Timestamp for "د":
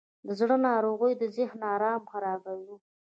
0.25-0.27, 1.17-1.23